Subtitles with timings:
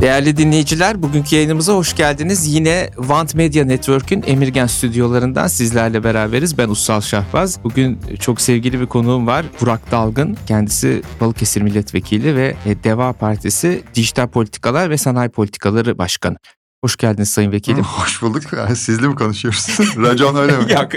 [0.00, 2.54] Değerli dinleyiciler, bugünkü yayınımıza hoş geldiniz.
[2.54, 6.58] Yine Want Media Network'ün Emirgen stüdyolarından sizlerle beraberiz.
[6.58, 7.64] Ben Ussal Şahbaz.
[7.64, 9.46] Bugün çok sevgili bir konuğum var.
[9.60, 10.36] Burak Dalgın.
[10.46, 12.54] Kendisi Balıkesir Milletvekili ve
[12.84, 16.36] Deva Partisi Dijital Politikalar ve Sanayi Politikaları Başkanı.
[16.84, 17.84] Hoş geldiniz Sayın Vekilim.
[17.84, 18.42] Hoş bulduk.
[18.76, 19.66] Sizle mi konuşuyoruz?
[19.96, 20.72] Racon öyle mi?
[20.72, 20.90] Yok.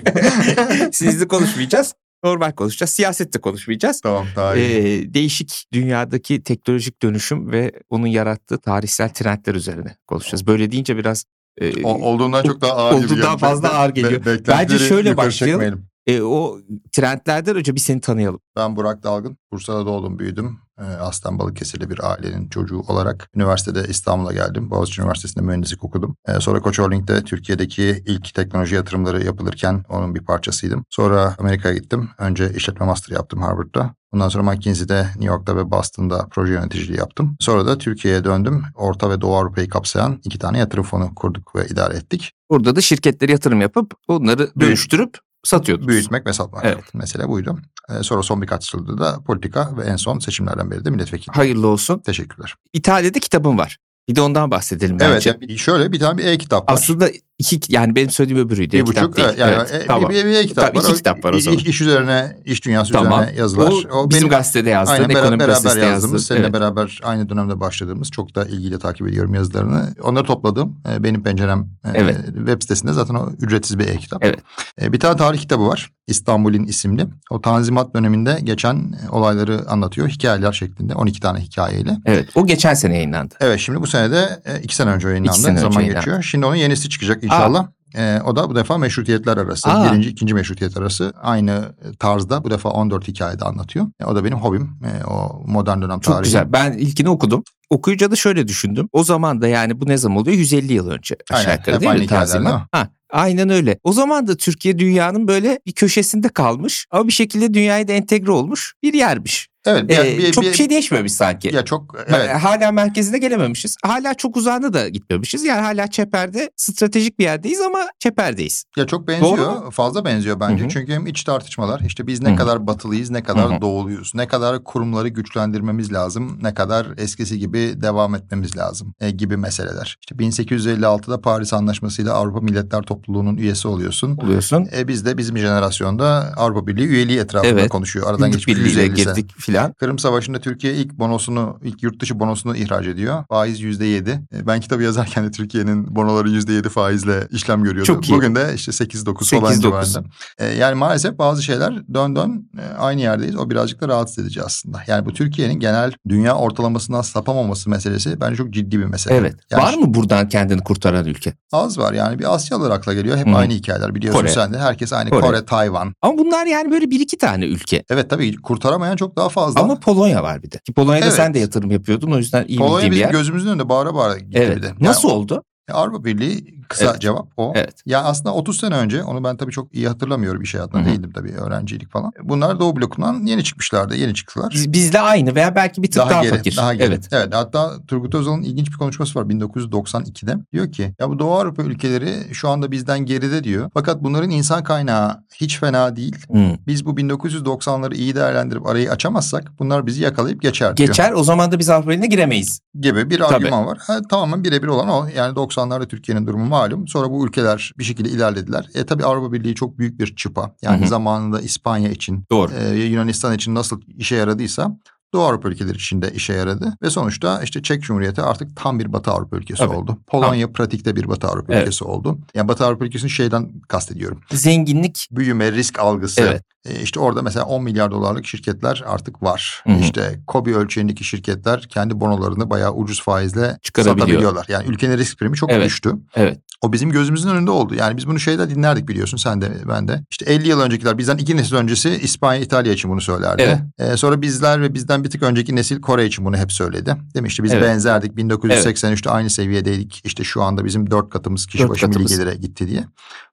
[0.94, 1.94] Sizle konuşmayacağız.
[2.23, 2.89] Normal konuşacağız.
[2.89, 4.02] Siyasette konuşmayacağız.
[4.02, 4.70] Tamam daha iyi.
[4.70, 10.48] Ee, değişik dünyadaki teknolojik dönüşüm ve onun yarattığı tarihsel trendler üzerine konuşacağız.
[10.48, 11.25] Böyle deyince biraz
[11.58, 13.41] e, O- olduğundan çok daha ağır gibi gelmiş.
[13.41, 14.25] fazla Be- ağır be- geliyor.
[14.25, 15.86] beklentileri Bence şöyle başlayalım.
[16.08, 16.58] e, o
[16.91, 18.39] trendlerden önce bir seni tanıyalım.
[18.55, 19.38] Ben Burak Dalgın.
[19.52, 20.59] Bursa'da doğdum, büyüdüm.
[20.81, 24.70] Ee, Aslen Balıkesirli bir ailenin çocuğu olarak üniversitede İstanbul'a geldim.
[24.70, 26.16] Boğaziçi Üniversitesi'nde mühendislik okudum.
[26.27, 30.86] Ee, Sonra Koç Holding'de Türkiye'deki ilk teknoloji yatırımları yapılırken onun bir parçasıydım.
[30.89, 32.09] Sonra Amerika'ya gittim.
[32.17, 33.95] Önce işletme master yaptım Harvard'da.
[34.14, 37.36] Ondan sonra McKinsey'de, New York'ta ve Boston'da proje yöneticiliği yaptım.
[37.39, 38.64] Sonra da Türkiye'ye döndüm.
[38.75, 42.31] Orta ve Doğu Avrupa'yı kapsayan iki tane yatırım fonu kurduk ve idare ettik.
[42.50, 45.88] Burada da şirketlere yatırım yapıp onları dönüştürüp satıyordunuz.
[45.88, 46.66] Büyütmek ve satmak.
[46.66, 46.94] Evet.
[46.94, 47.58] Mesele buydu.
[47.89, 51.33] Ee, sonra son birkaç yılda da politika ve en son seçimlerden beri de milletvekili.
[51.35, 51.99] Hayırlı olsun.
[51.99, 52.55] Teşekkürler.
[52.73, 53.77] İtalya'da kitabın var.
[54.09, 55.29] Bir de ondan bahsedelim Evet bence.
[55.41, 56.73] yani şöyle bir tane bir e-kitap var.
[56.73, 57.09] Aslında
[57.42, 58.78] iki yani benim söylediğim öbürüydü.
[58.78, 59.28] bir kitap buçuk değil.
[59.28, 60.09] evet, yani Evet, e, tamam.
[60.09, 60.84] bir, bir, bir Tabii var.
[60.84, 61.59] iki O kitap var o iş- zaman.
[61.59, 63.22] İş, üzerine, iş dünyası Tamam.
[63.23, 63.73] üzerine yazılar.
[63.94, 66.36] O, bizim gazetede yazdığın, Aynen beraber, ekonomi beraber gazetesinde yazdığımız, yazdığın.
[66.36, 66.53] seninle Evet.
[66.53, 69.94] beraber aynı dönemde başladığımız çok da ilgiyle takip ediyorum yazılarını.
[70.03, 70.78] Onları topladım.
[70.89, 72.17] Ee, Benim pencerem e, Evet.
[72.36, 74.26] web sitesinde zaten o ücretsiz bir e-kitap.
[74.26, 74.39] Evet.
[74.81, 75.92] Ee, Bir tane tarih kitabı var.
[76.08, 77.08] İstanbul'in isimli.
[77.30, 80.09] O Tanzimat döneminde geçen e, olayları anlatıyor.
[80.09, 81.98] Hikayeler şeklinde 12 tane hikayeyle.
[82.05, 82.30] Evet.
[82.36, 83.36] O geçen sene yayınlandı.
[83.39, 85.31] Evet şimdi bu senede e, iki sene önce yayınlandı.
[85.33, 86.00] İki sene önce Zaman yayınlandı.
[86.00, 86.23] geçiyor.
[86.23, 87.67] Şimdi onun yenisi çıkacak inşallah.
[87.95, 89.69] E, o da bu defa meşrutiyetler arası.
[89.69, 89.91] Aa.
[89.91, 91.13] Birinci, ikinci meşrutiyet arası.
[91.21, 93.87] Aynı tarzda bu defa 14 hikayede anlatıyor.
[93.99, 94.69] E, o da benim hobim.
[94.83, 96.23] E, o modern dönem Çok tarihi.
[96.23, 96.53] güzel.
[96.53, 97.43] Ben ilkini okudum.
[97.70, 98.89] Okuyunca da şöyle düşündüm.
[98.91, 100.37] O zaman da yani bu ne zaman oluyor?
[100.37, 102.61] 150 yıl önce aşağı Aynen, yukarı hep değil mi mi?
[102.71, 103.80] Ha, aynen öyle.
[103.83, 108.31] O zaman da Türkiye dünyanın böyle bir köşesinde kalmış ama bir şekilde dünyaya da entegre
[108.31, 109.51] olmuş bir yermiş.
[109.66, 109.89] Evet.
[109.89, 111.55] bir- Ee, bir- çok bir- bir şey değişmemiş sanki.
[111.55, 112.30] Ya çok evet.
[112.44, 113.76] Hala merkezine gelememişiz.
[113.86, 115.44] Hala çok uzağına da gitmemişiz.
[115.44, 118.64] Yani hala çeperde stratejik bir yerdeyiz ama çeperdeyiz.
[118.77, 119.38] Ya çok benziyor.
[119.38, 120.64] Doğru Fazla benziyor bence.
[120.64, 120.70] Hı hı.
[120.70, 122.38] Çünkü hem iç tartışmalar işte biz ne Hı hı.
[122.38, 123.61] kadar batılıyız, ne kadar Hı hı.
[123.61, 129.38] doğuluyuz, ne kadar kurumları güçlendirmemiz lazım, ne kadar eskisi gibi devam etmemiz lazım e, gibi
[129.38, 129.98] meseleler.
[130.01, 134.18] İşte 1856'da Paris Anlaşması'yla Avrupa Milletler Topluluğu'nun üyesi oluyorsun.
[134.18, 134.68] Oluyorsun.
[134.77, 137.69] E biz de bizim jenerasyonda Avrupa Birliği üyeliği etrafında Evet.
[137.69, 138.10] konuşuyor.
[138.10, 139.13] Aradan geçmiş Birliği'yle 150 sene.
[139.16, 139.74] girdik filan.
[139.74, 143.24] Kırım Savaşı'nda Türkiye ilk bonosunu, ilk yurt dışı bonosunu ihraç ediyor.
[143.30, 144.22] Faiz yüzde yedi.
[144.36, 147.88] E, Ben kitabı yazarken de Türkiye'nin bonoları yüzde yedi faizle işlem görüyordu.
[147.88, 148.13] Çok iyi.
[148.13, 149.62] Bugün de işte sekiz dokuz falan 8-9.
[149.62, 150.04] civarında.
[150.38, 153.36] E, Yani maalesef bazı şeyler dön dön e, aynı yerdeyiz.
[153.36, 154.81] O birazcık da rahatsız edici aslında.
[154.88, 159.16] Yani bu Türkiye'nin genel dünya ortalamasından sapamaması meselesi bence çok ciddi bir mesele.
[159.16, 159.36] Evet.
[159.51, 161.33] Yani Var mı buradan kendini kurtaran ülke?
[161.51, 163.18] Az var yani bir Asyalılar akla geliyor.
[163.18, 163.36] Hep Hı.
[163.36, 164.31] aynı hikayeler biliyorsun Kore.
[164.31, 164.57] sen de.
[164.60, 165.22] Herkes aynı Kore.
[165.22, 165.94] Kore, Tayvan.
[166.01, 167.83] Ama bunlar yani böyle bir iki tane ülke.
[167.89, 169.40] Evet tabii kurtaramayan çok daha fazla.
[169.56, 170.57] Ama Polonya var bir de.
[170.65, 171.13] Ki Polonya'da Evet.
[171.15, 173.12] sen de yatırım yapıyordun o yüzden iyi Polonya bizim yer.
[173.12, 174.57] gözümüzün önünde bağıra bağıra gitti Evet.
[174.57, 174.65] bir de.
[174.68, 175.44] Yani Nasıl oldu?
[175.71, 177.01] Avrupa Birliği kısa Evet.
[177.01, 177.54] cevap o.
[177.56, 177.81] Evet.
[177.86, 180.89] Ya aslında 30 sene önce onu ben tabii çok iyi hatırlamıyorum iş hayatında Hı hı.
[180.89, 182.12] değildim tabii öğrencilik falan.
[182.24, 184.50] Bunlar Doğu blokundan yeni çıkmışlardı yeni çıktılar.
[184.54, 186.57] Biz, bizle aynı veya belki bir tık daha, geri, fakir.
[186.57, 186.88] daha geri.
[186.88, 187.07] Evet.
[187.12, 187.33] Evet.
[187.33, 190.36] Hatta Turgut Özal'ın ilginç bir konuşması var 1992'de.
[190.54, 193.69] Diyor ki ya bu Doğu Avrupa ülkeleri şu anda bizden geride diyor.
[193.74, 196.15] Fakat bunların insan kaynağı hiç fena değil.
[196.27, 196.51] Hmm.
[196.68, 200.88] Biz bu 1990'ları iyi değerlendirip arayı açamazsak bunlar bizi yakalayıp geçer diyor.
[200.88, 202.59] Geçer o zaman da biz Avrupa Birliği'ne giremeyiz.
[202.80, 203.36] gibi bir Tabii.
[203.36, 203.77] argüman var.
[203.88, 205.07] Ha, tamamen birebir olan o.
[205.15, 206.88] Yani 90'larda Türkiye'nin durumu malum.
[206.88, 208.66] Sonra bu ülkeler bir şekilde ilerlediler.
[208.74, 210.56] E tabii Avrupa Birliği çok büyük bir çıpa.
[210.62, 210.89] Yani Hı hı.
[210.89, 212.51] zamanında İspanya için, Doğru.
[212.54, 214.77] e, Yunanistan için nasıl işe yaradıysa
[215.13, 216.74] Doğu Avrupa ülkeleri için de işe yaradı.
[216.81, 219.75] Ve sonuçta işte Çek Cumhuriyeti artık tam bir Batı Avrupa ülkesi Tabii.
[219.75, 219.98] oldu.
[220.07, 221.63] Polonya pratikte bir Batı Avrupa Evet.
[221.63, 222.19] ülkesi oldu.
[222.35, 224.21] Yani Batı Avrupa ülkesini şeyden kastediyorum.
[224.31, 226.21] Zenginlik Büyüme, risk algısı.
[226.21, 226.44] Evet.
[226.65, 229.63] E, işte orada mesela 10 milyar dolarlık şirketler artık var.
[229.67, 229.79] Hı hı.
[229.79, 234.45] İşte KOBİ ölçeğindeki şirketler kendi bonolarını bayağı ucuz faizle satabiliyorlar.
[234.49, 235.65] Yani ülkenin risk primi çok Evet.
[235.65, 235.93] düştü.
[236.15, 236.39] evet.
[236.61, 237.75] O bizim gözümüzün önünde oldu.
[237.75, 240.03] Yani biz bunu şeyde dinlerdik biliyorsun sen de ben de.
[240.11, 243.41] İşte 50 yıl öncekiler bizden iki nesil öncesi İspanya, İtalya için bunu söylerdi.
[243.41, 243.91] Evet.
[243.93, 246.95] Ee, sonra bizler ve bizden bir tık önceki nesil Kore için bunu hep söyledi.
[247.15, 247.63] Demişti biz Evet.
[247.63, 250.01] benzerdik 1983'te aynı seviyedeydik.
[250.03, 252.83] İşte şu anda bizim dört katımız kişi Dört başı milli gelire gitti diye.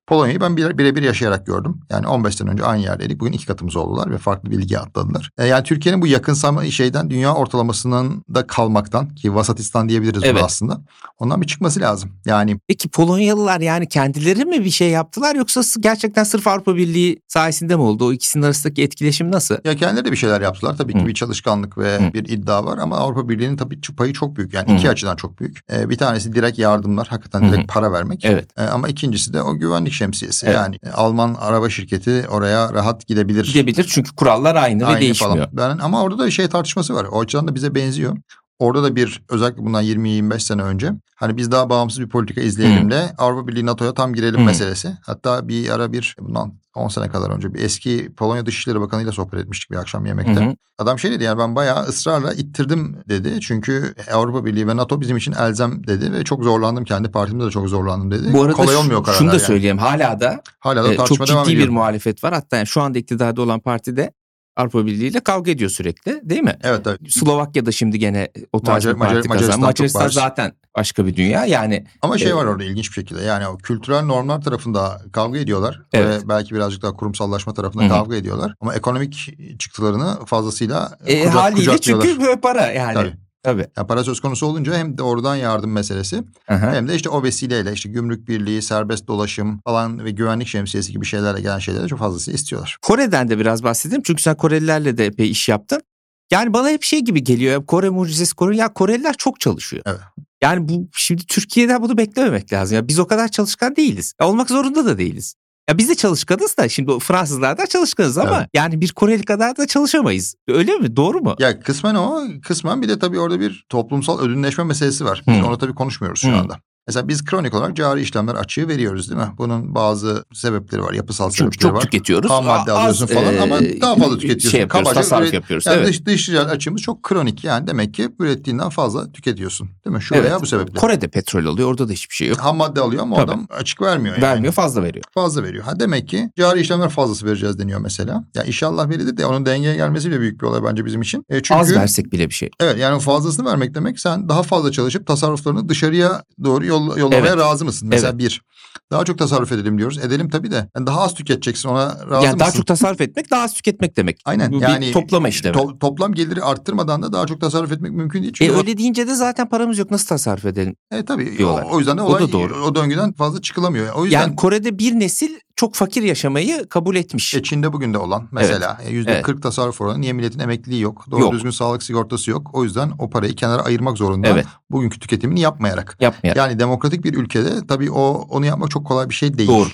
[0.08, 1.80] Polonya'yı ben bire- birebir yaşayarak gördüm.
[1.90, 3.20] Yani 15 sene önce aynı yerdeydik.
[3.20, 5.30] Bugün iki katımız oldular ve farklı bir lige atladılar.
[5.38, 10.34] E, yani Türkiye'nin bu yakınsama şeyden dünya ortalamasının da kalmaktan ki Vasatistan diyebiliriz Evet.
[10.36, 10.80] bunu aslında.
[11.18, 12.10] Ondan bir çıkması lazım.
[12.26, 17.76] Yani Peki Polonyalılar yani kendileri mi bir şey yaptılar yoksa gerçekten sırf Avrupa Birliği sayesinde
[17.76, 18.06] mi oldu?
[18.06, 19.56] O ikisinin arasındaki etkileşim nasıl?
[19.64, 20.76] ya kendileri de bir şeyler yaptılar.
[20.76, 21.06] Tabii ki Hı.
[21.06, 22.12] bir çalışkanlık ve Hı.
[22.12, 24.54] bir iddia var ama Avrupa Birliği'nin tabii payı çok büyük.
[24.54, 24.90] Yani iki Hı.
[24.90, 25.60] açıdan çok büyük.
[25.72, 27.52] E, bir tanesi direkt yardımlar, hakikaten Hı hı.
[27.52, 28.24] direkt para vermek.
[28.24, 28.48] Evet.
[28.58, 30.46] E, ama ikincisi de o güvenlik şemsiyesi.
[30.46, 30.56] Evet.
[30.56, 33.44] Yani e, Alman araba şirketi oraya rahat gidebilir.
[33.44, 35.34] Gidebilir çünkü kurallar aynı, ve Aynı değişmiyor.
[35.34, 35.48] falan.
[35.52, 37.06] Ben, ama orada da şey tartışması var.
[37.12, 38.16] O açıdan da bize benziyor.
[38.58, 42.90] Orada da bir özellikle bundan 20-25 sene önce hani biz daha bağımsız bir politika izleyelim
[42.90, 44.44] de Avrupa Birliği NATO'ya tam girelim Hı.
[44.44, 44.96] meselesi.
[45.06, 49.12] Hatta bir ara bir bundan 10 sene kadar önce bir eski Polonya Dışişleri Bakanı ile
[49.12, 50.34] sohbet etmiştik bir akşam yemekte.
[50.44, 50.54] Hı hı.
[50.78, 53.40] Adam şey dedi yani ben bayağı ısrarla ittirdim dedi.
[53.40, 56.84] Çünkü Avrupa Birliği ve NATO bizim için elzem dedi ve çok zorlandım.
[56.84, 58.32] Kendi partimde de çok zorlandım dedi.
[58.32, 59.42] Bu arada Kolay şu- olmuyor kararlar şunu da yani.
[59.42, 59.78] söyleyeyim.
[59.78, 61.46] Hala da Hala da e, çok ciddi ediyor.
[61.64, 62.32] bir muhalefet var.
[62.34, 64.12] Hatta yani şu anda iktidarda olan parti de
[64.56, 66.56] Avrupa Birliği ile kavga ediyor sürekli değil mi?
[66.62, 67.10] Evet tabii.
[67.10, 69.58] Slovakya'da şimdi gene o tarz Macar- bir parti Macar- kazandı.
[69.60, 71.44] Macaristan Macaristan, zaten başka bir dünya.
[71.46, 75.38] Yani Ama şey Ee, var orada ilginç bir şekilde yani o kültürel normlar tarafında kavga
[75.38, 76.24] ediyorlar Evet.
[76.24, 77.90] ve belki birazcık daha kurumsallaşma tarafında Hı hı.
[77.90, 82.94] kavga ediyorlar ama ekonomik çıktılarını fazlasıyla e, kucak, haliyle çünkü para yani.
[82.94, 83.12] Tabii.
[83.42, 83.66] Tabii.
[83.76, 86.72] Yani para söz konusu olunca hem de oradan yardım meselesi Aha.
[86.72, 91.06] hem de işte o vesileyle işte gümrük birliği, serbest dolaşım falan ve güvenlik şemsiyesi gibi
[91.06, 92.76] şeylerle gelen şeyleri çok fazlasıyla istiyorlar.
[92.82, 94.02] Kore'den de biraz bahsedeyim.
[94.02, 95.82] Çünkü sen Korelilerle de epey iş yaptın.
[96.30, 97.66] Yani bana hep şey gibi geliyor.
[97.66, 98.56] Kore mucizesi Kore.
[98.56, 99.82] Ya Koreliler çok çalışıyor.
[99.86, 100.00] Evet.
[100.42, 102.76] Yani bu şimdi Türkiye'den bunu beklememek lazım.
[102.76, 104.12] Ya biz o kadar çalışkan değiliz.
[104.20, 105.34] Ya olmak zorunda da değiliz.
[105.70, 108.48] Ya biz de çalışkanız da şimdi Fransızlar da çalışkanız ama Evet.
[108.54, 110.34] yani bir Koreli kadar da çalışamayız.
[110.48, 110.96] Öyle mi?
[110.96, 111.36] Doğru mu?
[111.38, 115.22] Ya kısmen o, kısmen bir de tabii orada bir toplumsal ödünleşme meselesi var.
[115.28, 115.46] Biz Hı.
[115.46, 116.36] onu tabii konuşmuyoruz şu Hı.
[116.36, 116.60] anda.
[116.88, 119.28] Mesela biz kronik olarak cari işlemler açığı veriyoruz değil mi?
[119.38, 121.80] Bunun bazı sebepleri var, yapısal Çünkü sebepleri çok var.
[121.80, 122.30] tüketiyoruz.
[122.30, 124.48] Ham madde Az, alıyorsun falan e, ama daha fazla tüketiyorsun.
[124.50, 125.66] Şey yapıyoruz, Kabaca tasarruf üret- yapıyoruz.
[125.66, 125.88] Yani evet.
[125.88, 130.02] dış, dış ticaret açığımız çok kronik yani demek ki ürettiğinden fazla tüketiyorsun değil mi?
[130.02, 130.24] Şu Evet.
[130.24, 130.74] veya bu sebeple.
[130.78, 131.68] Kore'de petrol alıyor.
[131.68, 132.38] Orada da hiçbir şey yok.
[132.38, 133.30] Ham madde alıyor ama Tabii.
[133.30, 134.22] adam açık vermiyor yani.
[134.22, 135.04] Vermiyor fazla veriyor.
[135.14, 135.64] Fazla veriyor.
[135.64, 138.24] Ha demek ki cari işlemler fazlası vereceğiz deniyor mesela.
[138.34, 141.24] Ya inşallah verilir de onun dengeye gelmesi bile büyük bir olay bence bizim için.
[141.28, 142.50] E çünkü Az versek bile bir şey.
[142.60, 147.38] Evet yani fazlasını vermek demek sen daha fazla çalışıp tasarruflarını dışarıya doğru yol, yollamaya Evet.
[147.38, 147.88] razı mısın?
[147.88, 148.42] Mesela bir.
[148.90, 149.98] Daha çok tasarruf edelim diyoruz.
[149.98, 150.68] Edelim tabii de.
[150.76, 152.38] Yani daha az tüketeceksin ona razı yani mısın?
[152.40, 154.20] daha çok tasarruf etmek daha az tüketmek demek.
[154.24, 155.56] Aynen, Bu yani bir toplama işlemi.
[155.56, 158.30] To- toplam geliri arttırmadan da daha çok tasarruf etmek mümkün değil.
[158.32, 160.76] E Çünkü o- öyle deyince de zaten paramız yok nasıl tasarruf edelim?
[160.90, 161.66] e, tabii o, diyorlar.
[161.70, 162.64] o yüzden de O da olay, doğru.
[162.64, 163.94] o döngüden fazla çıkılamıyor.
[163.94, 167.34] O yüzden Yani Kore'de bir nesil çok fakir yaşamayı kabul etmiş.
[167.34, 169.22] E, Çin'de bugün de olan mesela e, Evet.
[169.22, 171.04] 40 tasarruf oranı niye milletin emekliliği yok.
[171.10, 171.32] Doğru Yok.
[171.32, 172.50] düzgün sağlık sigortası yok.
[172.52, 174.28] O yüzden o parayı kenara ayırmak zorunda.
[174.28, 174.46] Evet.
[174.70, 175.96] Bugünkü tüketimini yapmayarak.
[176.00, 176.36] Yapmayarak.
[176.36, 179.48] Yani demokratik bir ülkede tabii o onu yapmak çok kolay bir şey değil.
[179.48, 179.68] Doğru.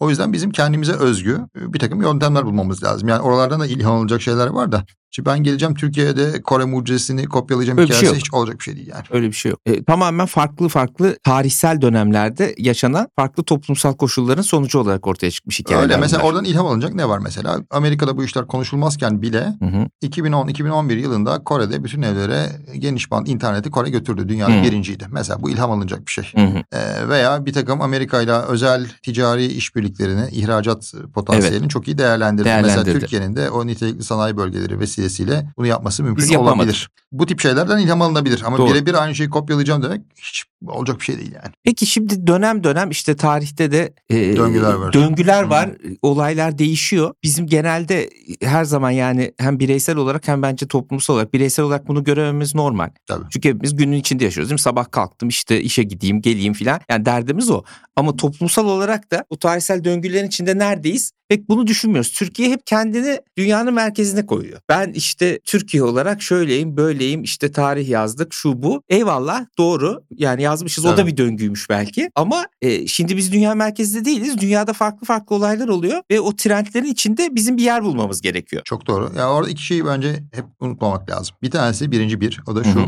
[0.00, 3.08] O yüzden bizim kendimize özgü e, bir takım yöntemler bulmamız lazım.
[3.08, 4.84] Yani oralardan da ilham alınacak şeyler var da.
[5.10, 8.26] Şimdi ben geleceğim Türkiye'de Kore mucizesini kopyalayacağım Öyle bir şey hikayesi yok.
[8.26, 9.04] hiç olacak bir şey değil yani.
[9.10, 9.60] Öyle bir şey yok.
[9.66, 15.84] E, tamamen farklı farklı tarihsel dönemlerde yaşanan farklı toplumsal koşulların sonucu olarak ortaya çıkmış hikayeler.
[15.84, 16.32] Öyle mesela bunlar.
[16.32, 17.58] oradan ilham alınacak ne var mesela?
[17.70, 19.88] Amerika'da bu işler konuşulmazken bile Hı hı.
[20.02, 22.46] 2010-2011 yılında Kore'de bütün evlere
[22.78, 24.28] geniş band interneti Kore götürdü.
[24.28, 24.62] Dünyada Hı.
[24.62, 25.06] birinciydi.
[25.10, 26.32] Mesela bu ilham alınacak bir şey.
[26.36, 32.48] Ee, veya bir takım Amerika ile özel ticari işbirliklerini, ihracat potansiyelini çok iyi değerlendirdi.
[32.48, 33.00] Mesela Değerlendirdi.
[33.00, 36.56] Türkiye'nin de o nitelikli sanayi bölgeleri vesilesiyle bunu yapması mümkün Biz yapamadık.
[36.56, 36.90] olabilir.
[37.12, 41.18] Bu tip şeylerden ilham alınabilir ama birebir aynı şeyi kopyalayacağım demek hiç olacak bir şey
[41.18, 41.54] değil yani.
[41.64, 44.92] Peki şimdi dönem dönem işte tarihte de e, Döngüler var.
[44.92, 45.50] Döngüler Hı.
[45.50, 45.70] var.
[46.02, 47.14] Olaylar değişiyor.
[47.22, 48.10] Bizim genelde
[48.42, 52.90] her zaman yani hem bireysel olarak hem bence toplumsal olarak bireysel olarak bunu görememiz normal.
[53.06, 53.24] Tabii.
[53.30, 54.60] Çünkü hepimiz günün içinde yaşıyoruz değil mi?
[54.60, 56.80] Sabah kalktım işte işe gideyim geleyim filan.
[56.90, 57.62] Yani derdimiz o.
[57.96, 61.12] Ama toplumsal olarak da bu tarihsel döngülerin içinde neredeyiz?
[61.28, 62.12] Pek bunu düşünmüyoruz.
[62.12, 64.60] Türkiye hep kendini dünyanın merkezine koyuyor.
[64.68, 68.82] Ben işte Türkiye olarak şöyleyim, böyleyim, işte tarih yazdık, şu bu.
[68.88, 70.02] Eyvallah doğru.
[70.10, 70.84] Yani yazmışız.
[70.84, 72.10] O da bir döngüymüş belki.
[72.14, 74.38] Ama e, şimdi biz dünya merkezinde değiliz.
[74.40, 78.62] Dünyada farklı farklı olaylar oluyor ve o trendlerin içinde bizim bir yer bulmamız gerekiyor.
[78.64, 79.12] Çok doğru.
[79.16, 81.36] Ya orada iki şeyi bence hep unutmamak lazım.
[81.42, 82.80] Bir tanesi birinci bir o da şu.
[82.80, 82.84] hı.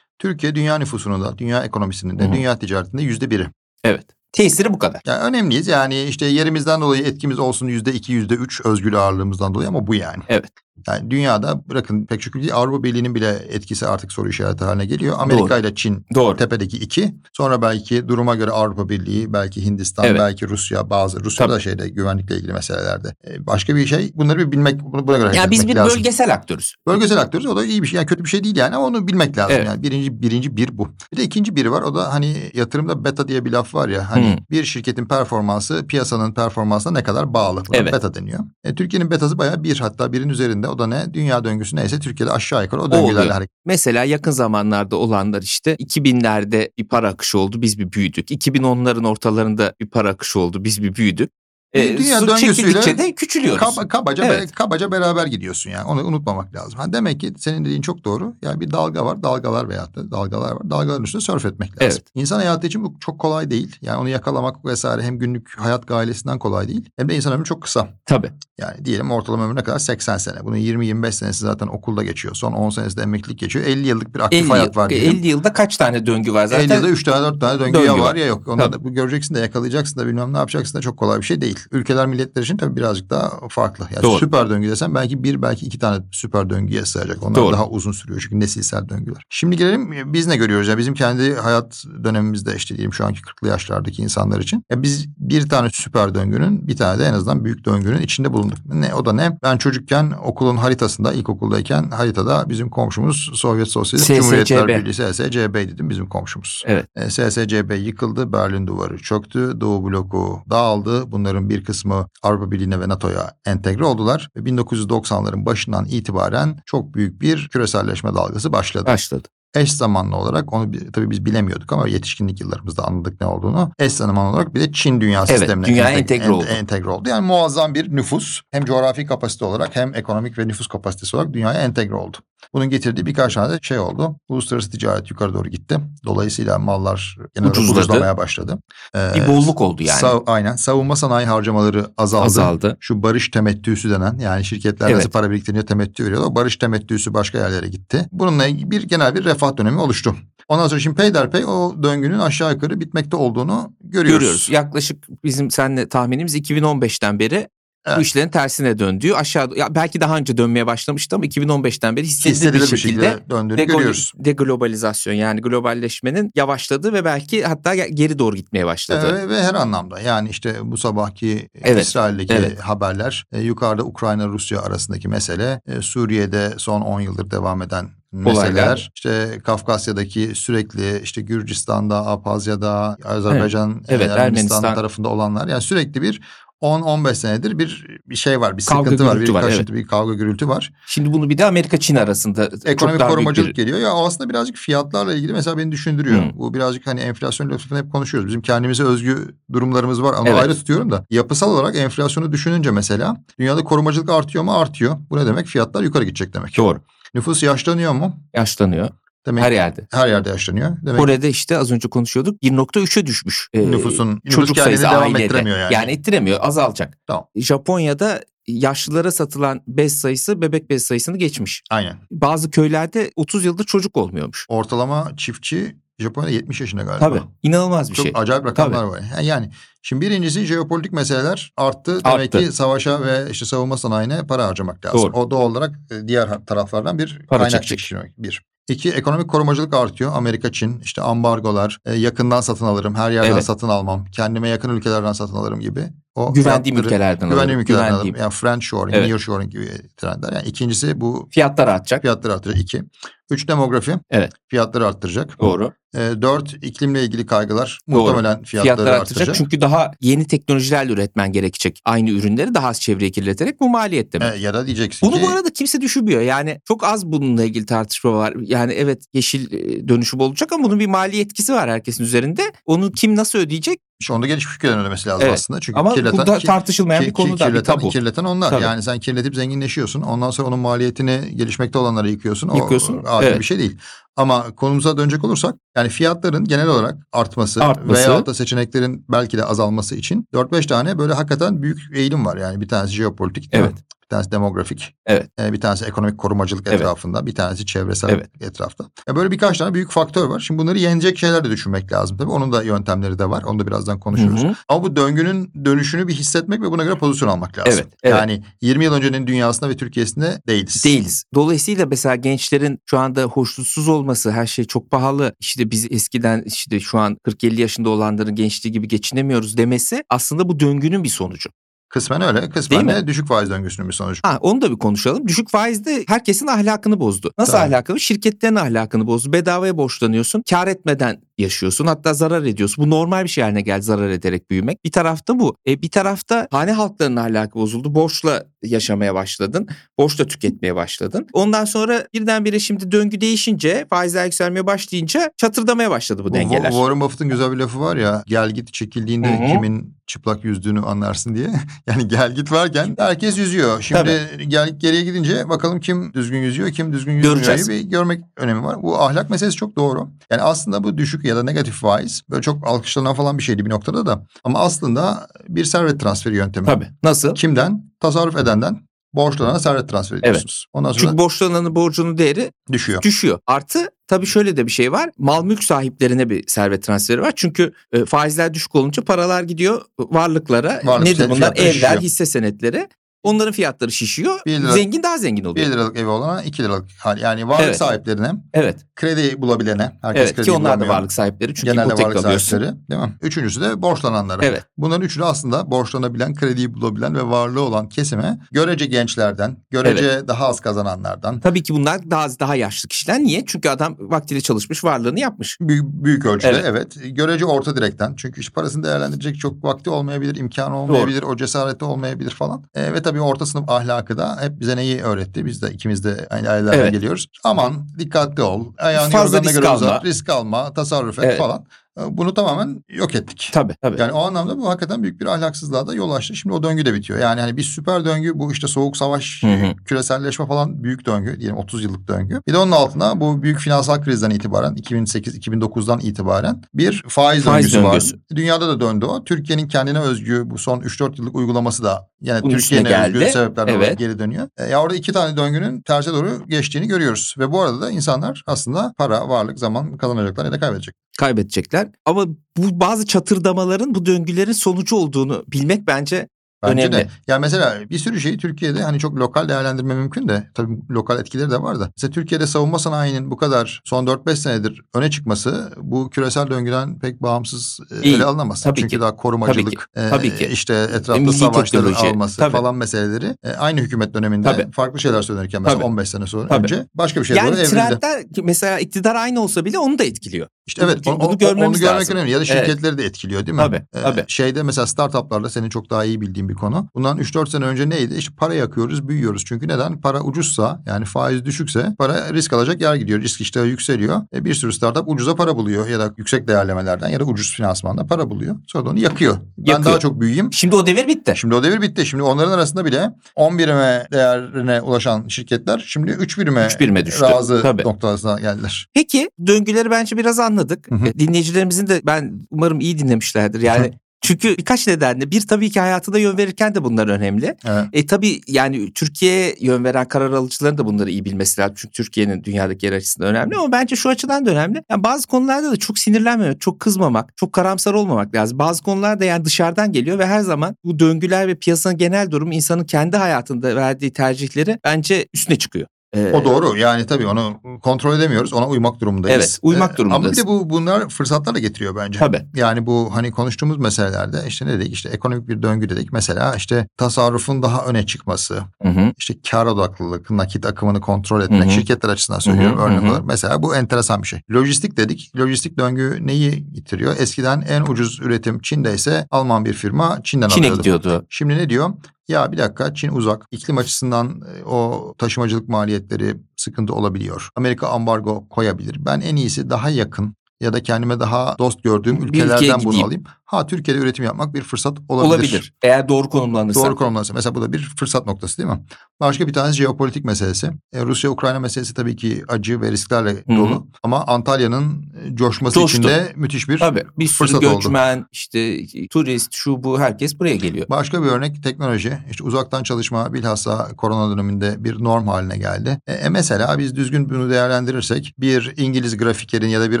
[0.18, 2.32] Türkiye dünya nüfusunun da, dünya ekonomisinin de, Hı hı.
[2.32, 3.46] dünya ticaretinde yüzde biri.
[3.84, 4.06] Evet.
[4.32, 5.00] Tesiri bu kadar.
[5.06, 5.68] Yani önemliyiz.
[5.68, 9.94] Yani işte yerimizden dolayı etkimiz olsun yüzde iki, yüzde üç özgür ağırlığımızdan dolayı ama bu
[9.94, 10.22] yani.
[10.28, 10.50] Evet.
[10.88, 15.16] Yani dünyada bırakın pek çok ülke Avrupa Birliği'nin bile etkisi artık soru işareti haline geliyor.
[15.18, 16.36] Amerika ile Çin Doğru.
[16.36, 17.14] tepedeki iki.
[17.32, 20.18] Sonra belki duruma göre Avrupa Birliği, belki Hindistan, Evet.
[20.20, 21.24] belki Rusya bazı.
[21.24, 23.14] Rusya da şeyde güvenlikle ilgili meselelerde.
[23.26, 25.98] Ee, Başka bir şey bunları bir bilmek, bunu buna göre Yani biz bir lazım.
[25.98, 26.74] bölgesel aktörüz.
[26.86, 29.08] Bölgesel aktörüz o da iyi bir şey yani kötü bir şey değil yani ama onu
[29.08, 29.66] bilmek lazım Evet.
[29.66, 30.88] yani birinci birinci bir bu.
[31.12, 34.10] Bir de ikinci biri var o da hani yatırımda beta diye bir laf var ya
[34.10, 34.44] hani Hmm.
[34.50, 37.62] bir şirketin performansı piyasanın performansına ne kadar bağlı.
[37.68, 37.92] Buna Evet.
[37.92, 38.40] beta deniyor.
[38.64, 42.32] E, Türkiye'nin betası bayağı bir hatta birin üzerinde o da ne dünya döngüsü neyse Türkiye'de
[42.32, 43.02] aşağı yukarı o oluyor.
[43.02, 43.50] döngülerle hareket.
[43.64, 48.30] Mesela yakın zamanlarda olanlar işte 2000'lerde bir para akışı oldu biz bir büyüdük.
[48.30, 51.30] 2010'ların ortalarında bir para akışı oldu biz bir büyüdük.
[51.74, 53.60] Bir dünya su döngüsüyle de küçülüyoruz.
[53.60, 54.42] Kaba- kabaca Evet.
[54.42, 55.84] be- kabaca beraber gidiyorsun yani.
[55.84, 56.78] Onu unutmamak lazım.
[56.78, 58.34] Ha demek ki senin dediğin çok doğru.
[58.42, 60.70] Yani bir dalga var, dalgalar veyahut da dalgalar var.
[60.70, 61.78] Dalgaların üstünde sörf etmek lazım.
[61.80, 62.02] Evet.
[62.14, 63.76] İnsan hayatı için bu çok kolay değil.
[63.82, 66.90] Yani onu yakalamak vesaire hem günlük hayat gailesinden kolay değil.
[66.98, 67.88] Hem de insan ömrü çok kısa.
[68.06, 68.30] Tabii.
[68.58, 69.78] Yani diyelim ortalama ömrü ne kadar?
[69.78, 70.36] 80 sene.
[70.44, 72.34] Bunun 20-25 senesi zaten okulda geçiyor.
[72.34, 73.64] Son 10 senesi de emeklilik geçiyor.
[73.64, 75.10] 50 yıllık bir aktif 50, hayat var diyelim.
[75.18, 76.76] 50 yılda kaç tane döngü var 50 zaten?
[76.76, 78.14] yılda 3 tane 4 tane döngü, Döngü ya var, var.
[78.14, 78.46] ya yok.
[78.46, 78.72] Tabii.
[78.72, 81.58] da bu göreceksin de yakalayacaksın da bilmem ne yapacaksın da çok kolay bir şey değil.
[81.72, 83.86] Ülkeler milletler için tabii birazcık daha farklı.
[83.94, 84.18] Yani Doğru.
[84.18, 87.22] süper döngü desem belki bir belki iki tane süper döngüye sığacak.
[87.22, 87.52] Onlar Doğru.
[87.52, 89.22] daha uzun sürüyor çünkü nesilsel döngüler.
[89.30, 90.68] Şimdi gelelim biz ne görüyoruz?
[90.68, 94.64] ya bizim kendi hayat dönemimizde işte diyelim şu anki 40'lı yaşlardaki insanlar için.
[94.70, 98.58] Ya biz bir tane süper döngünün bir tane de en azından büyük döngünün içinde bulunduk.
[98.66, 99.38] Ne o da ne?
[99.42, 104.08] Ben çocukken okulun haritasında ilkokuldayken haritada bizim komşumuz Sovyet Sosyalist.
[104.08, 106.62] Cumhuriyetler Birliği SSCB dedim bizim komşumuz.
[106.66, 106.86] Evet.
[106.96, 111.12] E, SSCB yıkıldı, Berlin duvarı çöktü, Doğu bloku dağıldı.
[111.12, 114.28] Bunların bir kısmı Avrupa Birliği'ne ve NATO'ya entegre oldular.
[114.36, 118.86] Ve 1990'ların başından itibaren çok büyük bir küreselleşme dalgası başladı.
[118.86, 119.28] Başladı.
[119.54, 123.70] Eş zamanlı olarak onu bi- tabii biz bilemiyorduk ama yetişkinlik yıllarımızda anladık ne olduğunu.
[123.78, 126.44] Eş zamanlı olarak bir de Çin dünya Evet, sistemine enteg- entegre ent- oldu.
[126.44, 127.08] entegre oldu.
[127.08, 131.60] Yani muazzam bir nüfus hem coğrafi kapasite olarak hem ekonomik ve nüfus kapasitesi olarak dünyaya
[131.60, 132.16] entegre oldu.
[132.52, 134.16] Bunun getirdiği birkaç tane de şey oldu.
[134.28, 135.78] Uluslararası ticaret yukarı doğru gitti.
[136.06, 137.78] Dolayısıyla mallar genel Ucuzladı.
[137.78, 138.58] ucuzlamaya başladı.
[138.96, 140.00] Ee, Bir bolluk oldu yani.
[140.00, 140.56] sav- aynen.
[140.56, 142.24] Savunma sanayi harcamaları azaldı.
[142.24, 142.76] Azaldı.
[142.80, 144.96] Şu barış temettüsü denen yani şirketler Evet.
[144.96, 146.28] nasıl para biriktiriyor temettü veriyorlar.
[146.30, 148.06] O barış temettüsü başka yerlere gitti.
[148.12, 150.16] Bununla bir genel bir refah dönemi oluştu.
[150.48, 154.20] Ondan sonra şimdi peyderpey o döngünün aşağı yukarı bitmekte olduğunu görüyoruz.
[154.20, 154.48] Görüyoruz.
[154.50, 157.48] Yaklaşık bizim seninle tahminimiz 2015'ten beri
[157.86, 157.98] Evet.
[157.98, 162.60] bu işlerin tersine döndüğü aşağı ya belki daha önce dönmeye başlamıştı ama 2015'ten beri hissedilir,
[162.60, 164.12] bir şekilde döndüğünü deglo- görüyoruz.
[164.16, 169.14] deglobalizasyon yani globalleşmenin yavaşladığı ve belki hatta geri doğru gitmeye başladı.
[169.14, 172.60] Ve, ve her anlamda yani işte bu sabahki Evet, İsrail'deki evet.
[172.60, 178.52] haberler e, yukarıda Ukrayna Rusya arasındaki mesele e, Suriye'de son 10 yıldır devam eden meseleler
[178.62, 178.90] Olaylar.
[178.94, 184.74] işte Kafkasya'daki sürekli işte Gürcistan'da Apazya'da Azerbaycan Evet, e, Ermenistan Ermenistan.
[184.74, 186.20] tarafında olanlar yani sürekli bir
[186.64, 190.14] 10-15 senedir bir bir şey var, bir Kavga, sıkıntı var, bir var, kaşıntı, bir kavga
[190.14, 190.72] gürültü var.
[190.86, 193.78] Şimdi bunu bir de Amerika Çin arasında çok Ekonomik büyük korumacılık bir geliyor.
[193.78, 196.22] Ya aslında birazcık fiyatlarla ilgili mesela beni düşündürüyor.
[196.22, 196.38] Hmm.
[196.38, 198.28] Bu birazcık hani enflasyon lafını hep konuşuyoruz.
[198.28, 200.40] Bizim kendimize özgü durumlarımız var ama Evet.
[200.42, 201.04] ayrı tutuyorum da.
[201.10, 204.52] Yapısal olarak enflasyonu düşününce mesela dünyada korumacılık artıyor mu?
[204.52, 204.96] Artıyor.
[205.10, 205.46] Bu ne demek?
[205.46, 206.56] Fiyatlar yukarı gidecek demek.
[206.56, 206.78] doğru.
[207.14, 208.16] Nüfus yaşlanıyor mu?
[208.34, 208.88] Yaşlanıyor
[209.26, 209.86] Demek her yerde.
[209.92, 210.76] her yerde yaşlanıyor.
[210.82, 213.48] Demek Kore'de işte az önce konuşuyorduk 1.3'e düşmüş.
[213.52, 215.24] e, Nüfusun- nüfus çocuk kendini sayısı devam ailede.
[215.24, 215.90] ettiremiyor yani.
[215.92, 216.98] ettiremiyor azalacak.
[217.06, 217.26] Tamam.
[217.36, 221.62] Japonya'da yaşlılara satılan bez sayısı bebek bez sayısını geçmiş.
[221.70, 221.96] aynen.
[222.10, 224.46] Bazı köylerde 30 yıldır çocuk olmuyormuş.
[224.48, 227.08] Ortalama çiftçi Japonya'da 70 yaşında galiba.
[227.08, 228.12] Tabii inanılmaz bir Çok şey.
[228.16, 229.00] acayip rakamlar var.
[229.14, 229.50] Yani- Yani
[229.82, 232.04] şimdi birincisi jeopolitik meseleler arttı.
[232.04, 232.38] Demek Arttı.
[232.46, 235.00] ki savaşa ve işte savunma sanayine para harcamak lazım.
[235.02, 235.12] Doğru.
[235.12, 238.12] O doğal olarak e, diğer taraflardan bir Para kaynak çekiştirmek.
[238.18, 238.42] Bir.
[238.68, 240.12] İki, ekonomik korumacılık artıyor.
[240.14, 243.44] Amerika, Çin, işte ambargolar, e, yakından satın alırım, her yerden Evet.
[243.44, 245.88] satın almam, kendime yakın ülkelerden satın alırım gibi.
[246.14, 247.88] O Güvendiğim fiyatları- ülkelerden Güvendiğim ülkelerden.
[247.90, 248.16] Güvendiğim.
[248.16, 249.08] Yani French shoring, Evet.
[249.08, 250.32] nearshoring gibi trendler.
[250.32, 252.02] Yani ikincisi bu Fiyatlar artacak.
[252.02, 252.62] fiyatları arttıracak.
[252.62, 252.82] İki.
[253.30, 253.92] Üç demografi.
[254.10, 254.32] Evet.
[254.48, 255.40] Fiyatları arttıracak.
[255.40, 255.72] Doğru.
[255.94, 257.98] E, dört iklimle ilgili kaygılar Doğru.
[258.02, 259.00] muhtemelen fiyatları, Fiyatlar artacak.
[259.10, 259.34] arttıracak.
[259.36, 261.80] Çünkü daha yeni teknolojilerle üretmen gerekecek.
[261.84, 264.34] Aynı ürünleri daha az çevreyi kirleterek bu maliyet demek.
[264.34, 266.20] E, ya da diyeceksin Bunu ki bu arada kimse düşünmüyor.
[266.20, 268.34] Yani çok az bununla ilgili tartışma var.
[268.40, 272.42] Yani evet yeşil e, dönüşüm olacak ama bunun bir mali etkisi var herkesin üzerinde.
[272.66, 273.78] Onu kim nasıl ödeyecek?
[274.04, 275.34] İşte onda gelişmiş ülkelerin ödemesi lazım Evet.
[275.34, 275.60] aslında.
[275.60, 277.88] Çünkü Ama kirleten, bu da tartışılmayan ki- bir konu ki- da bir kirleten, tabu.
[277.88, 278.50] kirleten onlar.
[278.50, 278.62] Tabii.
[278.62, 280.02] Yani sen kirletip zenginleşiyorsun.
[280.02, 282.48] Ondan sonra onun maliyetini gelişmekte olanlara yıkıyorsun.
[282.48, 283.38] O Yıkıyorsun, adil evet.
[283.38, 283.76] bir şey değil.
[284.16, 288.00] Ama konumuza dönecek olursak yani fiyatların genel olarak artması, Artması.
[288.00, 292.36] veyahut da seçeneklerin belki de azalması için 4-5 tane böyle hakikaten büyük eğilim var.
[292.36, 293.58] Yani bir tanesi jeopolitik, mi?
[293.58, 293.72] Evet.
[294.04, 295.28] bir tanesi demografik, Evet.
[295.40, 296.80] e, bir tanesi ekonomik korumacılık Evet.
[296.80, 298.30] etrafında, bir tanesi çevresel Evet.
[298.40, 298.84] etrafta.
[299.08, 300.40] Ya böyle birkaç tane büyük faktör var.
[300.40, 302.30] Şimdi bunları yenecek şeyler de düşünmek lazım tabii.
[302.30, 303.42] Onun da yöntemleri de var.
[303.42, 304.42] Onu da birazdan konuşuruz.
[304.42, 304.54] Hı hı.
[304.68, 307.72] Ama bu döngünün dönüşünü bir hissetmek ve buna göre pozisyon almak lazım.
[307.74, 308.16] Evet, evet.
[308.18, 310.84] Yani 20 yıl öncenin dünyasında ve Türkiye'sinde değiliz.
[310.84, 311.24] Değiliz.
[311.34, 315.34] Dolayısıyla mesela gençlerin şu anda hoşnutsuz olması, her şey çok pahalı.
[315.40, 320.60] İşte biz eskiden işte şu an 40-50 yaşında olanların gençliği gibi geçinemiyoruz demesi aslında bu
[320.60, 321.50] döngünün bir sonucu.
[321.88, 322.50] Kısmen öyle.
[322.50, 324.20] Kısmen Değil de düşük faiz döngüsünün bir sonucu.
[324.24, 325.28] Ha, onu da bir konuşalım.
[325.28, 327.32] Düşük faiz de herkesin ahlakını bozdu.
[327.38, 327.62] Nasıl Tabii.
[327.74, 328.00] ahlakını?
[328.00, 329.32] Şirketlerin ahlakını bozdu.
[329.32, 330.42] Bedavaya borçlanıyorsun.
[330.50, 331.86] Kar etmeden yaşıyorsun.
[331.86, 332.84] Hatta zarar ediyorsun.
[332.84, 334.84] Bu normal bir şey haline geldi zarar ederek büyümek.
[334.84, 335.56] Bir tarafta bu.
[335.68, 337.94] E, bir tarafta hane halklarının ahlakı bozuldu.
[337.94, 339.68] Borçla yaşamaya başladın.
[339.98, 341.26] Borçla tüketmeye başladın.
[341.32, 346.70] Ondan sonra birdenbire şimdi döngü değişince faizler yükselmeye başlayınca çatırdamaya başladı bu dengeler.
[346.70, 349.46] Warren Buffett'ın güzel bir lafı var ya gel git çekildiğinde Hı hı.
[349.46, 351.50] kimin çıplak yüzdüğünü anlarsın diye.
[351.86, 353.82] Yani gel git varken herkes yüzüyor.
[353.82, 358.82] Şimdi gel geriye gidince bakalım kim düzgün yüzüyor kim düzgün yüzmüyor bir görmek önemi var.
[358.82, 360.08] Bu ahlak meselesi çok doğru.
[360.30, 363.70] Yani aslında bu düşük ya da negatif faiz böyle çok alkışlanan falan bir şeydi bir
[363.70, 364.26] noktada da.
[364.44, 366.66] Ama aslında bir servet transferi yöntemi.
[366.66, 366.88] Tabii.
[367.02, 367.34] Nasıl?
[367.34, 367.92] Kimden?
[368.00, 368.80] Tasarruf edenden
[369.14, 370.66] borçlanana servet transfer ediyorsunuz.
[370.72, 373.02] Ondan sonra Çünkü borçlananın borcunun değeri düşüyor.
[373.02, 373.38] düşüyor.
[373.46, 375.10] Artı tabii şöyle de bir şey var.
[375.18, 377.32] Mal mülk sahiplerine bir servet transferi var.
[377.36, 380.80] Çünkü e, faizler düşük olunca paralar gidiyor varlıklara.
[380.84, 381.56] Varlık Nedir bunlar?
[381.56, 382.88] Evler, hisse senetleri.
[383.24, 384.40] Onların fiyatları şişiyor.
[384.46, 385.66] Bir lira- Zengin daha zengin 1 oluyor.
[385.66, 387.18] liralık evi olana 2 liralık hal.
[387.18, 387.76] Yani varlık Evet.
[387.76, 388.76] sahiplerine, Evet.
[388.96, 389.92] kredi bulabilene.
[390.02, 390.94] Herkes Evet kredi ki onlar da bulamıyor.
[390.94, 391.54] varlık sahipleri.
[391.54, 392.50] Çünkü Genelde varlık alıyorsun.
[392.58, 393.14] sahipleri değil mi?
[393.22, 394.44] Üçüncüsü de borçlananlara.
[394.44, 394.64] Evet.
[394.78, 400.46] Bunların üçü de aslında borçlanabilen, krediyi bulabilen ve varlığı olan kesime görece gençlerden, görece daha
[400.48, 403.18] az kazananlardan Tabii ki bunlar daha daha yaşlı kişiler.
[403.20, 403.44] Niye?
[403.46, 405.56] Çünkü adam vaktiyle çalışmış, varlığını yapmış.
[405.60, 406.64] büyük, büyük ölçüde Evet.
[406.66, 406.96] evet.
[407.16, 408.14] Görece orta direkten.
[408.16, 412.64] Çünkü işte parasını değerlendirecek çok vakti olmayabilir, imkanı olmayabilir, o cesareti olmayabilir falan.
[412.74, 415.46] E, ve tabii orta sınıf ahlakı da hep bize neyi öğretti?
[415.46, 416.92] Biz de ikimiz de aynı ailelerden Evet.
[416.92, 417.26] geliyoruz.
[417.44, 418.66] Aman dikkatli ol.
[418.78, 419.76] Ayağını Fazla risk göre alma.
[419.76, 421.38] uzat, risk alma, tasarruf et Evet.
[421.38, 421.64] falan.
[422.00, 423.50] E, Bunu tamamen yok ettik.
[423.52, 424.00] Tabii tabii.
[424.00, 426.36] Yani o anlamda bu hakikaten büyük bir ahlaksızlığa da yol açtı.
[426.36, 427.18] Şimdi o döngü de bitiyor.
[427.18, 429.76] Yani hani bir süper döngü bu işte soğuk savaş, Hı hı.
[429.84, 431.40] küreselleşme falan büyük döngü.
[431.40, 432.40] Diyelim 30 yıllık döngü.
[432.48, 437.82] Bir de onun altına bu büyük finansal krizden itibaren 2008-2009'dan itibaren bir faiz, Faiz döngüsü,
[437.84, 438.14] döngüsü.
[438.16, 438.20] var.
[438.36, 439.24] Dünyada da döndü o.
[439.24, 443.82] Türkiye'nin kendine özgü bu son 3-4 yıllık uygulaması da yani Bunun Türkiye'nin özgü sebeplerden Evet.
[443.82, 444.48] dolayı geri dönüyor.
[444.58, 447.34] E, ya orada iki tane döngünün terse doğru geçtiğini görüyoruz.
[447.38, 450.94] Ve bu arada da insanlar aslında para, varlık, zaman kazanacaklar ya da kaybedecek.
[451.18, 451.88] Kaybedecekler.
[452.04, 456.28] Ama bu bazı çatırdamaların bu döngülerin sonucu olduğunu bilmek bence
[456.62, 456.92] Bence Önemli.
[456.96, 457.08] de.
[457.26, 461.50] Ya mesela bir sürü şeyi Türkiye'de hani çok lokal değerlendirme mümkün de tabii lokal etkileri
[461.50, 461.90] de var da.
[461.96, 467.22] Mesela Türkiye'de savunma sanayinin bu kadar son 4-5 senedir öne çıkması bu küresel döngüden pek
[467.22, 468.14] bağımsız e, İyi.
[468.16, 468.62] ele alınamaz.
[468.62, 469.00] Tabii Çünkü ki.
[469.00, 470.06] daha korumacılık, Tabii ki.
[470.06, 470.46] e, Tabii ki.
[470.52, 472.14] işte etrafta milli savaşların teknoloji.
[472.14, 472.52] alması Tabii.
[472.52, 474.70] falan meseleleri e, aynı hükümet döneminde Tabii.
[474.72, 475.86] farklı şeyler söylenirken mesela Tabii.
[475.86, 476.62] 15 sene sonra Tabii.
[476.62, 477.70] önce başka bir şey doğru yani evrildi.
[477.70, 480.48] trendler mesela iktidar aynı olsa bile onu da etkiliyor.
[480.66, 482.16] İşte evet Bunu onu, görmemiz onu görmek lazım.
[482.16, 482.66] önemli ya da Evet.
[482.66, 483.62] şirketleri de etkiliyor değil mi?
[483.62, 484.24] Tabii, tabii.
[484.28, 486.88] Şeyde mesela startuplarda senin çok daha iyi bildiğin bir konu.
[486.94, 488.14] Bundan 3-4 sene önce neydi?
[488.14, 489.44] İşte para yakıyoruz, büyüyoruz.
[489.44, 490.00] Çünkü neden?
[490.00, 493.20] Para ucuzsa yani faiz düşükse para risk alacak yer gidiyor.
[493.22, 494.22] Risk iştahı yükseliyor.
[494.34, 498.06] E bir sürü startup ucuza para buluyor ya da yüksek değerlemelerden ya da ucuz finansmanda
[498.06, 498.56] para buluyor.
[498.66, 499.36] Sonra da onu yakıyor.
[499.58, 499.92] Ben Yakıyor.
[499.92, 500.52] daha çok büyüyeyim.
[500.52, 501.32] Şimdi o devir bitti.
[501.36, 502.06] Şimdi o devir bitti.
[502.06, 507.22] Şimdi onların arasında bile 10 birime değerine ulaşan şirketler şimdi 3 birime, Üç birime düştü.
[507.22, 507.82] razı Tabii.
[507.82, 508.86] noktasına geldiler.
[508.94, 510.90] Peki döngüleri bence biraz anladık.
[510.90, 511.06] Hı hı.
[511.06, 513.60] E, Dinleyicilerimizin de ben umarım iyi dinlemişlerdir.
[513.60, 513.92] Yani
[514.24, 517.56] çünkü birkaç nedenle bir tabii ki hayatına yön verirken de bunlar önemli.
[517.66, 517.84] Evet.
[517.92, 521.74] E tabii yani Türkiye'ye yön veren karar alıcıların da bunları iyi bilmesi lazım.
[521.78, 524.82] Çünkü Türkiye'nin dünyadaki yer açısından önemli ama bence şu açıdan da önemli.
[524.90, 528.58] Yani bazı konularda da çok sinirlenmemek, çok kızmamak, çok karamsar olmamak lazım.
[528.58, 532.84] Bazı konularda yani dışarıdan geliyor ve her zaman bu döngüler ve piyasanın genel durumu insanın
[532.84, 535.86] kendi hayatında verdiği tercihleri bence üstüne çıkıyor.
[536.14, 536.76] E, O doğru.
[536.78, 538.52] Yani tabii onu kontrol edemiyoruz.
[538.52, 539.36] Ona uymak durumundayız.
[539.38, 540.24] Evet, uymak Ee, durumundayız.
[540.26, 542.18] Ama bir de bu bunlar fırsatlar da getiriyor bence.
[542.18, 542.42] Tabii.
[542.54, 544.92] Yani bu hani konuştuğumuz meselelerde işte ne dedik?
[544.92, 546.12] İşte ekonomik bir döngü dedik.
[546.12, 549.12] Mesela işte tasarrufun daha öne çıkması, Hı hı.
[549.18, 551.70] işte kar odaklılık, nakit akımını kontrol etmek, Hı hı.
[551.70, 553.10] şirketler açısından söylüyorum Hı hı, örnek hı hı.
[553.10, 553.24] olarak.
[553.26, 554.40] Mesela bu enteresan bir şey.
[554.52, 555.32] Lojistik dedik.
[555.36, 557.14] Lojistik döngü neyi getiriyor?
[557.18, 560.78] Eskiden en ucuz üretim Çin'de ise Alman bir firma Çin'den Çin'e alıyordu.
[560.82, 561.26] gidiyordu.
[561.28, 561.90] Şimdi ne diyor?
[562.28, 563.46] Ya bir dakika Çin uzak.
[563.50, 567.48] İklim açısından e, o taşımacılık maliyetleri sıkıntı olabiliyor.
[567.56, 568.96] Amerika ambargo koyabilir.
[569.06, 573.24] Ben en iyisi daha yakın ya da kendime daha dost gördüğüm ülkeye ülkelerden bunu alayım.
[573.44, 575.28] Ha Türkiye'de üretim yapmak bir fırsat olabilir.
[575.28, 575.74] Olabilir.
[575.82, 576.80] Eğer doğru konumlanırsa.
[576.80, 577.34] Doğru konumlanırsa.
[577.34, 578.84] Mesela bu da bir fırsat noktası değil mi?
[579.20, 580.70] Başka bir tanesi jeopolitik meselesi.
[580.92, 583.56] E, Rusya-Ukrayna meselesi tabii ki acı ve risklerle hı.
[583.56, 583.86] dolu.
[584.02, 585.98] Ama Antalya'nın coşması Coştu.
[585.98, 587.04] için de müthiş bir Tabii.
[587.18, 587.74] Bir sürü fırsat oldu.
[587.74, 590.86] göçmen, işte turist, şu bu herkes buraya geliyor.
[590.90, 592.18] Başka bir örnek teknoloji.
[592.30, 595.98] İşte uzaktan çalışma bilhassa korona döneminde bir norm haline geldi.
[596.06, 600.00] E, e, mesela biz düzgün bunu değerlendirirsek bir İngiliz grafikerin ya da bir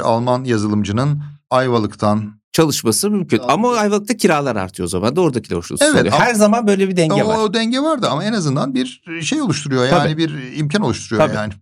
[0.00, 3.38] Alman yazılımcının Ayvalık'tan Çalışması mümkün.
[3.38, 3.64] Tamam.
[3.64, 6.12] Ama Ayvalık'ta kiralar artıyor o zaman da oradakiler hoşnut Evet, oluyor.
[6.12, 7.38] Her zaman böyle bir denge o, var.
[7.38, 10.16] o denge vardı ama en azından bir şey oluşturuyor yani Tabii.
[10.16, 11.36] bir imkan oluşturuyor Tabii.
[11.36, 11.52] yani.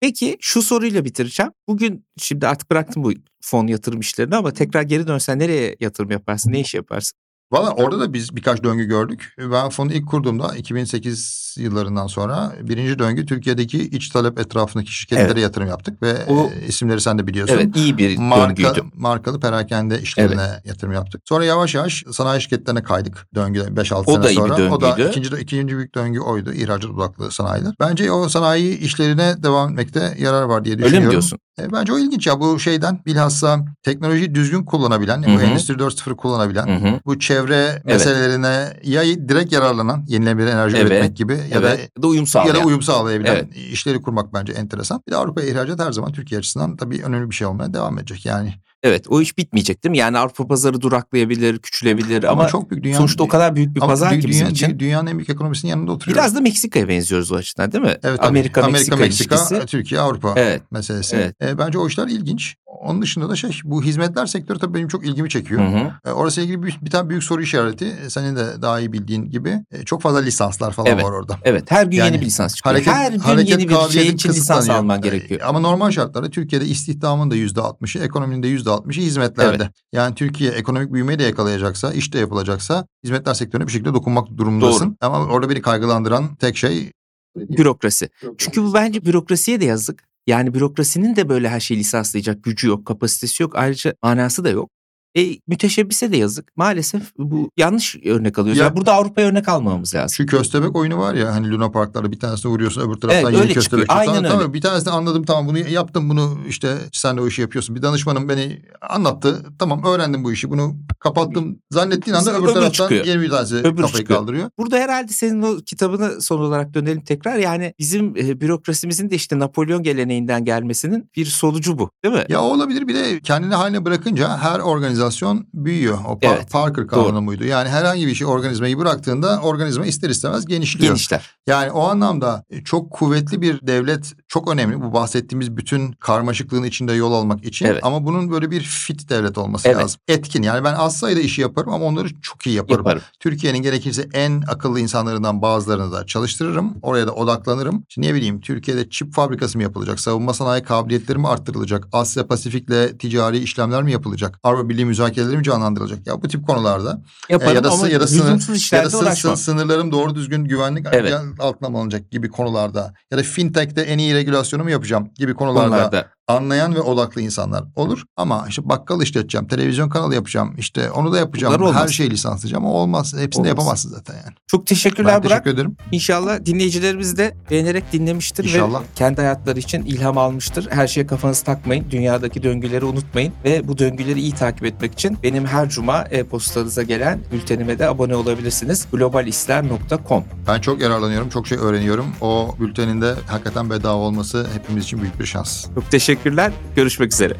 [0.00, 1.52] Peki şu soruyla bitireceğim.
[1.68, 6.52] Bugün şimdi artık bıraktım bu fon yatırım işlerini ama tekrar geri dönsen nereye yatırım yaparsın?
[6.52, 7.18] Ne iş yaparsın?
[7.52, 9.34] Valla orada da biz birkaç döngü gördük.
[9.38, 15.38] Ben fonu ilk kurduğumda 2008 yıllarından sonra birinci döngü Türkiye'deki iç talep etrafındaki şirketlere Evet.
[15.42, 17.54] yatırım yaptık ve O- isimleri sen de biliyorsun.
[17.54, 18.82] Evet iyi bir Marka, döngüydü.
[18.94, 21.20] markalı perakende işlerine yatırım yaptık.
[21.24, 24.70] Sonra yavaş yavaş sanayi şirketlerine kaydık döngü 5-6 O sene da iyi bir sonra.
[24.74, 26.52] O da ikinci, ikinci büyük döngü oydu.
[26.52, 27.74] İhracat odaklı sanayiler.
[27.80, 30.96] Bence o sanayi işlerine devam etmekte yarar var diye düşünüyorum.
[30.98, 31.38] Öyle mi diyorsun?
[31.60, 35.40] E, bence o ilginç ya bu şeyden bilhassa teknolojiyi düzgün kullanabilen, Hı bu.
[35.42, 37.00] Endüstri 4.0 kullanabilen, Hı hı.
[37.06, 40.90] bu çevre meselelerine ya direkt yararlanan yenilenebilir enerji Evet.
[40.90, 42.02] üretmek gibi ya da evet.
[42.02, 42.56] Da uyum ya sağlayan.
[42.56, 43.56] da uyum sağlayabilen Evet.
[43.72, 45.02] işleri kurmak bence enteresan.
[45.06, 48.26] Bir de Avrupa'ya ihracat her zaman Türkiye açısından tabii önemli bir şey olmaya devam edecek.
[48.26, 49.98] Yani Evet o iş bitmeyecek değil mi?
[49.98, 53.80] Yani Avrupa pazarı duraklayabilir, küçülebilir ama, ama, çok büyük dünya sonuçta o kadar büyük bir
[53.80, 54.66] pazar dü- ki bizim dünya- için.
[54.70, 56.16] dü- Dünyanın en büyük ekonomisinin yanında oturuyor.
[56.18, 57.88] Biraz da Meksika'ya benziyoruz o açıdan değil mi?
[58.02, 58.26] evet, tabii.
[58.28, 59.66] Amerika, Meksika, Meksika, ilişkisi.
[59.66, 60.62] Türkiye, Avrupa Evet.
[60.72, 61.16] meselesi.
[61.16, 61.42] Evet.
[61.42, 62.56] E, bence o işler ilginç.
[62.80, 65.60] Onun dışında da şey bu hizmetler sektörü tabii benim çok ilgimi çekiyor.
[65.60, 66.10] Hı hı.
[66.10, 67.84] E, Orası ilgili bir, bir tane büyük soru işareti.
[68.06, 69.64] E, Senin de daha iyi bildiğin gibi.
[69.72, 71.04] E, Çok fazla lisanslar falan Evet.
[71.04, 71.38] var orada.
[71.42, 72.74] Evet her gün Yani yeni bir lisans çıkıyor.
[72.74, 75.40] Hareket, her gün hareket yeni bir şey için lisans alman gerekiyor.
[75.44, 79.70] Ama normal şartlarda Türkiye'de istihdamın da yüzde altmışı, ekonominin de yüzde altmışı hizmetlerde.
[79.92, 84.96] Yani Türkiye ekonomik büyümeyi de yakalayacaksa, iş de yapılacaksa hizmetler sektörüne bir şekilde dokunmak durumundasın.
[85.00, 86.92] Ama orada beni kaygılandıran tek şey
[87.36, 88.08] Bürokrasi.
[88.38, 90.02] Çünkü bu bence bürokrasiye de yazık.
[90.26, 93.56] Yani bürokrasinin de böyle her şeyi lisanslayacak gücü yok, kapasitesi yok.
[93.56, 94.75] Ayrıca manası da yok.
[95.16, 96.56] E, müteşebbise de yazık.
[96.56, 98.58] Maalesef bu yanlış örnek alıyoruz.
[98.60, 100.14] Ya- Ya, burada Avrupa'ya örnek almamamız lazım.
[100.14, 103.42] Şu köstebek oyunu var ya hani Luna Parklarda bir tanesine vuruyorsun öbür taraftan Evet, yeni
[103.42, 104.00] öyle köstebek çıkıyor.
[104.00, 104.34] Aynen Tamam, öyle.
[104.38, 107.76] tamam, bir tanesini anladım tamam bunu yaptım bunu işte sen de o işi yapıyorsun.
[107.76, 109.42] Bir danışmanım beni anlattı.
[109.58, 111.58] Tamam öğrendim bu işi bunu kapattım.
[111.70, 113.04] Zannettiğin anda öbür Öbür taraftan çıkıyor.
[113.04, 114.20] yeni bir tanesi Öbür kafayı çıkıyor.
[114.20, 114.50] kaldırıyor.
[114.58, 117.36] Burada herhalde senin o kitabını son olarak dönelim tekrar.
[117.38, 122.24] Yani bizim e, bürokrasimizin de işte Napolyon geleneğinden gelmesinin bir sonucu bu değil mi?
[122.28, 125.05] Ya olabilir bir de kendini haline bırakınca her organizasyon
[125.54, 125.98] büyüyor.
[126.08, 127.44] O Pa- Evet, Parker kanunu muydu?
[127.44, 130.88] Yani herhangi bir şey organizmayı bıraktığında organizma ister istemez genişliyor.
[130.88, 131.36] Genişler.
[131.46, 134.82] Yani o anlamda çok kuvvetli bir devlet çok önemli.
[134.82, 137.66] Bu bahsettiğimiz bütün karmaşıklığın içinde yol almak için.
[137.66, 137.80] Evet.
[137.84, 139.76] Ama bunun böyle bir fit devlet olması Evet.
[139.82, 140.00] lazım.
[140.08, 142.78] Etkin yani ben az sayıda işi yaparım ama onları çok iyi yaparım.
[142.78, 143.02] Yaparım.
[143.20, 146.74] Türkiye'nin gerekirse en akıllı insanlarından bazılarını da çalıştırırım.
[146.82, 147.84] Oraya da odaklanırım.
[147.88, 150.00] Şimdi ne bileyim Türkiye'de çip fabrikası mı yapılacak?
[150.00, 151.88] Savunma sanayi kabiliyetleri mi arttırılacak?
[151.92, 154.38] Asya Pasifik'le ticari işlemler mi yapılacak?
[154.42, 156.06] Avrupa Birliği müzakereleri mi canlandırılacak?
[156.06, 158.24] Ya bu tip konularda Yaparım E, ya da, ama ya da sınır,
[158.72, 161.14] ya da sın- sınırlarım doğru düzgün güvenlik Evet.
[161.38, 165.68] altına mı alınacak gibi konularda ya da fintech'te en iyi regülasyonu mu yapacağım gibi konularda
[165.68, 166.08] Konularda.
[166.28, 168.02] Anlayan ve odaklı insanlar olur.
[168.16, 172.64] Ama işte bakkal işleteceğim, televizyon kanalı yapacağım, işte onu da yapacağım, her şeyi lisanslayacağım.
[172.66, 173.14] O olmaz.
[173.18, 173.48] Hepsini Olmaz.
[173.48, 174.34] yapamazsın zaten yani.
[174.46, 175.30] Çok teşekkürler Ben Burak.
[175.44, 175.76] teşekkür ederim.
[175.92, 178.80] İnşallah dinleyicilerimiz de beğenerek dinlemiştir İnşallah.
[178.80, 180.68] ve kendi hayatları için ilham almıştır.
[180.70, 181.86] Her şeye kafanızı takmayın.
[181.90, 187.20] Dünyadaki döngüleri unutmayın ve bu döngüleri iyi takip etmek için benim her cuma e-postanıza gelen
[187.32, 188.86] bültenime de abone olabilirsiniz.
[188.92, 192.06] globalisler.com Ben çok yararlanıyorum, çok şey öğreniyorum.
[192.20, 195.66] O bültenin de hakikaten bedava olması hepimiz için büyük bir şans.
[195.74, 196.52] Çok Teşekkürler.
[196.76, 197.36] Görüşmek üzere.